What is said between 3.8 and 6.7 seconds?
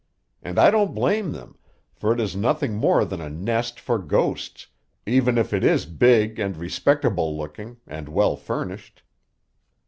ghosts, even if it is big, and